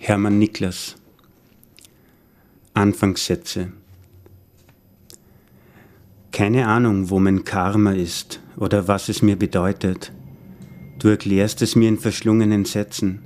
[0.00, 0.94] Hermann Niklas
[2.72, 3.72] Anfangssätze
[6.30, 10.12] Keine Ahnung, wo mein Karma ist oder was es mir bedeutet.
[11.00, 13.22] Du erklärst es mir in verschlungenen Sätzen.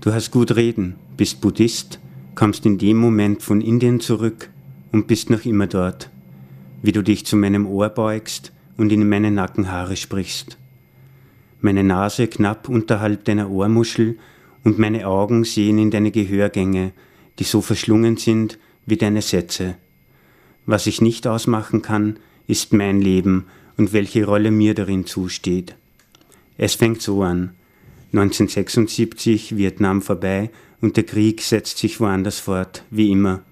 [0.00, 2.00] Du hast gut reden, bist Buddhist,
[2.34, 4.50] kommst in dem Moment von Indien zurück
[4.90, 6.10] und bist noch immer dort,
[6.82, 10.56] wie du dich zu meinem Ohr beugst und in meine Nackenhaare sprichst.
[11.60, 14.18] Meine Nase knapp unterhalb deiner Ohrmuschel
[14.64, 16.92] und meine Augen sehen in deine Gehörgänge,
[17.38, 19.76] die so verschlungen sind wie deine Sätze.
[20.66, 23.46] Was ich nicht ausmachen kann, ist mein Leben
[23.76, 25.76] und welche Rolle mir darin zusteht.
[26.56, 27.50] Es fängt so an.
[28.12, 30.50] 1976, Vietnam vorbei
[30.80, 33.42] und der Krieg setzt sich woanders fort, wie immer.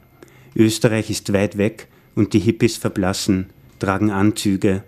[0.55, 3.47] Österreich ist weit weg und die Hippies verblassen,
[3.79, 4.85] tragen Anzüge.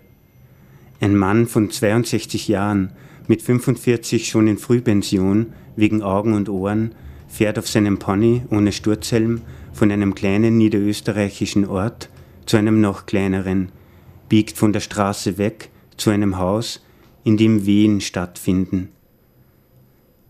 [1.01, 2.93] Ein Mann von 62 Jahren,
[3.27, 6.95] mit 45 schon in Frühpension, wegen Augen und Ohren,
[7.27, 9.41] fährt auf seinem Pony ohne Sturzhelm
[9.73, 12.09] von einem kleinen niederösterreichischen Ort
[12.45, 13.69] zu einem noch kleineren,
[14.29, 16.83] biegt von der Straße weg zu einem Haus,
[17.23, 18.89] in dem Wehen stattfinden.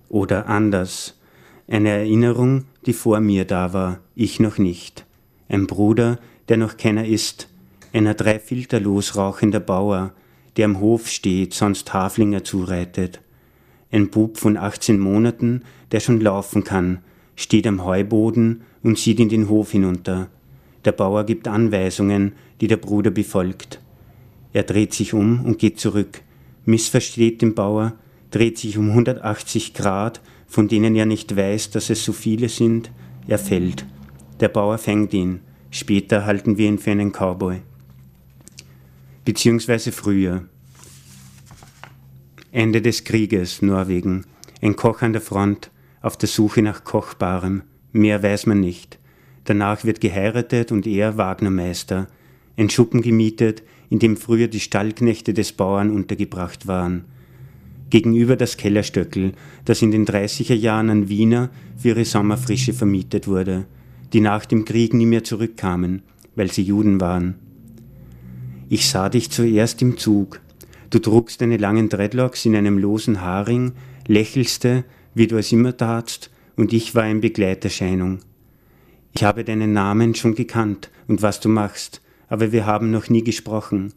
[0.09, 1.19] Oder anders,
[1.67, 5.05] eine Erinnerung, die vor mir da war, ich noch nicht.
[5.49, 7.49] Ein Bruder, der noch keiner ist,
[7.91, 10.13] einer drei Filter losrauchender Bauer,
[10.57, 13.21] der am Hof steht, sonst Haflinger zureitet.
[13.95, 15.61] Ein Bub von 18 Monaten,
[15.93, 16.97] der schon laufen kann,
[17.38, 20.27] steht am Heuboden und sieht in den Hof hinunter.
[20.83, 23.79] Der Bauer gibt Anweisungen, die der Bruder befolgt.
[24.51, 26.23] Er dreht sich um und geht zurück,
[26.66, 27.93] missversteht den Bauer,
[28.31, 32.91] dreht sich um 180 Grad, von denen er nicht weiß, dass es so viele sind,
[33.29, 33.85] er fällt.
[34.41, 35.39] Der Bauer fängt ihn,
[35.71, 37.61] später halten wir ihn für einen Cowboy.
[39.23, 40.43] Beziehungsweise früher.
[42.55, 44.23] Ende des Krieges, Norwegen.
[44.61, 47.63] Ein Koch an der Front, auf der Suche nach Kochbarem.
[47.91, 48.97] Mehr weiß man nicht.
[49.43, 52.07] Danach wird geheiratet und er Wagnermeister.
[52.55, 57.03] Ein Schuppen gemietet, in dem früher die Stallknechte des Bauern untergebracht waren.
[57.89, 59.33] Gegenüber das Kellerstöckel,
[59.65, 63.65] das in den 30er Jahren an Wiener für ihre Sommerfrische vermietet wurde,
[64.13, 66.03] die nach dem Krieg nie mehr zurückkamen,
[66.38, 67.35] weil sie Juden waren.
[68.69, 70.39] Ich sah dich zuerst im Zug,
[70.90, 73.73] Du trugst deine langen Dreadlocks in einem losen Haarring,
[74.07, 78.19] lächelste, wie du es immer tatst, und ich war in Begleiterscheinung.
[79.13, 83.24] Ich habe deinen Namen schon gekannt und was du machst, aber wir haben noch nie
[83.24, 83.94] gesprochen.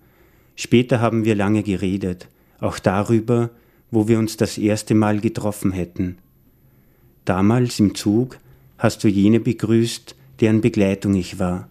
[0.57, 2.29] Später haben wir lange geredet,
[2.61, 3.51] auch darüber,
[3.91, 6.19] wo wir uns das erste Mal getroffen hätten.
[7.25, 8.39] Damals im Zug
[8.79, 11.69] hast du jene begrüßt, deren Begleitung ich war.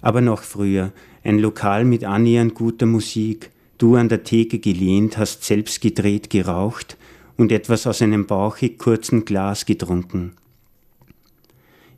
[0.00, 0.92] Aber noch früher,
[1.24, 6.96] ein Lokal mit annähernd guter Musik, Du an der Theke gelehnt, hast selbst gedreht geraucht
[7.36, 10.32] und etwas aus einem bauchig kurzen Glas getrunken.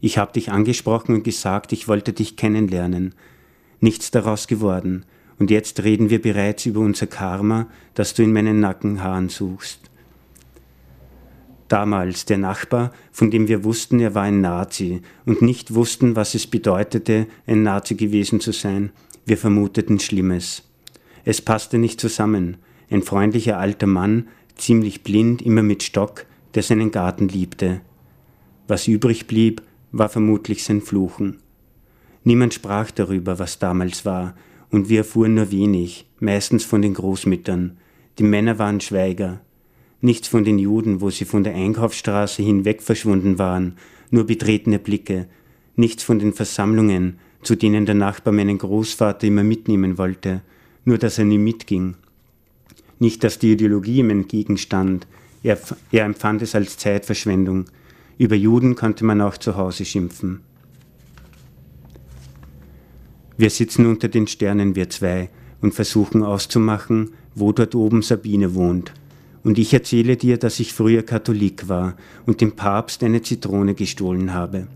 [0.02, 3.14] Ich hab dich angesprochen und gesagt, ich wollte dich kennenlernen.
[3.80, 5.06] Nichts daraus geworden,
[5.38, 9.80] und jetzt reden wir bereits über unser Karma, das du in meinen Nackenhaaren suchst.
[11.68, 16.34] Damals der Nachbar, von dem wir wussten, er war ein Nazi und nicht wussten, was
[16.34, 18.90] es bedeutete, ein Nazi gewesen zu sein.
[19.24, 20.69] Wir vermuteten Schlimmes.
[21.24, 22.56] Es passte nicht zusammen.
[22.90, 27.80] Ein freundlicher alter Mann, ziemlich blind, immer mit Stock, der seinen Garten liebte.
[28.68, 31.38] Was übrig blieb, war vermutlich sein Fluchen.
[32.24, 34.34] Niemand sprach darüber, was damals war,
[34.70, 37.78] und wir erfuhren nur wenig, meistens von den Großmüttern.
[38.18, 39.40] Die Männer waren Schweiger.
[40.00, 43.76] Nichts von den Juden, wo sie von der Einkaufsstraße hinweg verschwunden waren,
[44.10, 45.28] nur betretene Blicke.
[45.76, 50.42] Nichts von den Versammlungen, zu denen der Nachbar meinen Großvater immer mitnehmen wollte,
[50.84, 51.96] nur dass er nie mitging.
[52.98, 55.06] Nicht, dass die Ideologie ihm entgegenstand,
[55.42, 55.58] er,
[55.90, 57.66] er empfand es als Zeitverschwendung.
[58.18, 60.40] Über Juden konnte man auch zu Hause schimpfen.
[63.38, 65.30] Wir sitzen unter den Sternen, wir zwei,
[65.62, 68.92] und versuchen auszumachen, wo dort oben Sabine wohnt.
[69.42, 71.96] Und ich erzähle dir, dass ich früher Katholik war
[72.26, 74.66] und dem Papst eine Zitrone gestohlen habe.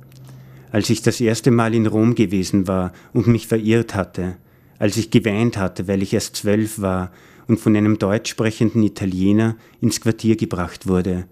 [0.73, 4.37] Als ich das erste Mal in Rom gewesen war und mich verirrt hatte,
[4.79, 7.12] als ich geweint hatte, weil ich erst zwölf war
[7.47, 11.26] und von einem deutsch sprechenden Italiener ins Quartier gebracht wurde,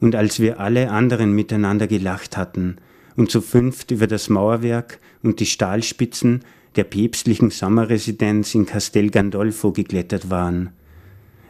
[0.00, 2.76] und als wir alle anderen miteinander gelacht hatten
[3.16, 6.40] und zu fünft über das Mauerwerk und die Stahlspitzen
[6.76, 10.70] der päpstlichen Sommerresidenz in Castel Gandolfo geklettert waren,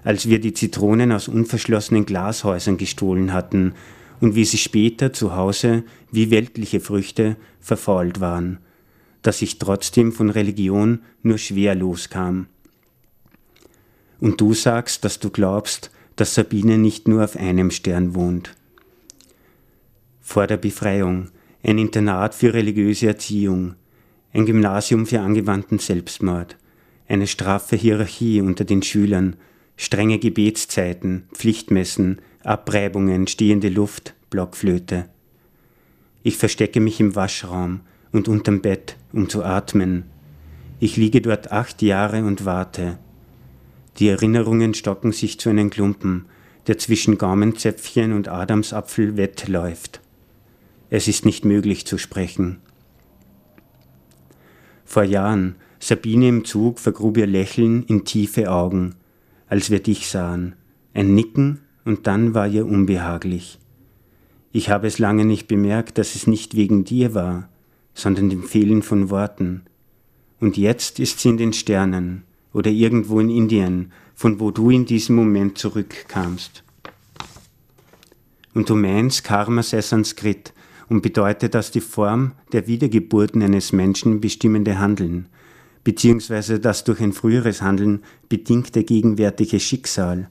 [0.05, 3.75] als wir die Zitronen aus unverschlossenen Glashäusern gestohlen hatten
[4.21, 5.83] und wie sie später zu Hause
[6.13, 8.61] wie weltliche Früchte verfault waren
[9.27, 12.47] dass ich trotzdem von Religion nur schwer loskam.
[14.21, 18.55] Und du sagst, dass du glaubst, dass Sabine nicht nur auf einem Stern wohnt.
[20.21, 21.29] vor der Befreiung,
[21.63, 23.75] ein Internat für religiöse Erziehung,
[24.33, 26.57] ein Gymnasium für angewandten Selbstmord,
[27.07, 29.37] eine straffe Hierarchie unter den Schülern,
[29.77, 35.09] strenge Gebetszeiten, Pflichtmessen, Abreibungen, stehende Luft, Blockflöte.
[36.25, 40.05] Ich verstecke mich im Waschraum und unterm Bett, um zu atmen.
[40.79, 42.99] Ich liege dort acht Jahre und warte.
[43.99, 46.27] Die Erinnerungen stocken sich zu einem Klumpen,
[46.67, 50.01] der zwischen Gaumenzäpfchen und Adamsapfel wettläuft.
[50.91, 52.59] Es ist nicht möglich zu sprechen.
[54.85, 58.95] Vor Jahren, Sabine im Zug vergrub ihr Lächeln in tiefe Augen,
[59.49, 60.55] als wir dich sahen,
[60.95, 63.59] ein Nicken und dann war ihr unbehaglich.
[64.53, 67.49] Ich habe es lange nicht bemerkt, dass es nicht wegen dir war,
[67.97, 69.63] sondern dem Fehlen von Worten.
[70.39, 74.85] Und jetzt ist sie in den Sternen oder irgendwo in Indien, von wo du in
[74.85, 76.63] diesem Moment zurückkamst.
[78.55, 80.53] Und du meinst, Karma sei Sanskrit
[80.89, 85.27] und bedeutet dass die Form der Wiedergeburten eines Menschen bestimmende Handeln,
[85.83, 90.29] beziehungsweise das durch ein früheres Handeln bedingte gegenwärtige Schicksal.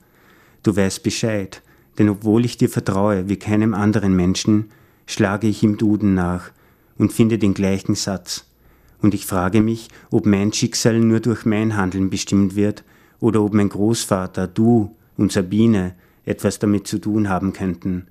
[0.61, 1.63] Du weißt Bescheid,
[1.97, 4.69] denn obwohl ich dir vertraue wie keinem anderen Menschen,
[5.07, 6.51] schlage ich im Duden nach
[6.97, 8.45] und finde den gleichen Satz.
[9.01, 12.83] Und ich frage mich, ob mein Schicksal nur durch mein Handeln bestimmt wird
[13.19, 15.95] oder ob mein Großvater, du und Sabine
[16.25, 18.07] etwas damit zu tun haben könnten.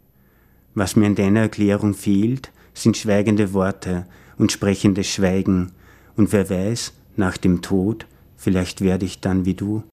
[0.75, 4.07] Was mir in deiner Erklärung fehlt, sind schweigende Worte
[4.39, 5.73] und sprechendes Schweigen,
[6.17, 9.83] und wer weiß, nach dem Tod, vielleicht werde ich dann wie du.